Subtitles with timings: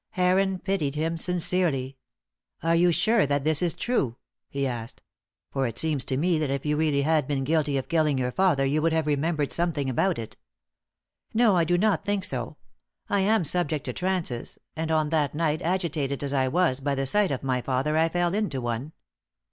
[0.13, 1.95] Heron pitied him sincerely.
[2.63, 4.15] "Are you sure that this is true?"
[4.49, 5.03] he asked.
[5.51, 8.31] "For it seems to me that if you had really been guilty of killing your
[8.31, 10.37] father, you would have remembered something about it."
[11.35, 12.57] "No, I do not think so;
[13.11, 17.05] I am subject to trances; and on that night, agitated as I was by the
[17.05, 18.93] sight of my father, I fell into one.